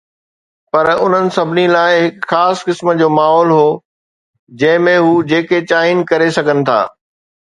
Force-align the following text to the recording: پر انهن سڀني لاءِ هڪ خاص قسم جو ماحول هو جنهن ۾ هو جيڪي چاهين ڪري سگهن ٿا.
پر 0.71 0.85
انهن 1.03 1.27
سڀني 1.35 1.65
لاءِ 1.75 1.95
هڪ 2.03 2.15
خاص 2.31 2.63
قسم 2.69 2.87
جو 3.01 3.09
ماحول 3.17 3.49
هو 3.57 3.67
جنهن 4.63 4.81
۾ 4.89 4.95
هو 5.03 5.11
جيڪي 5.33 5.59
چاهين 5.73 6.01
ڪري 6.13 6.31
سگهن 6.39 6.65
ٿا. 6.71 6.79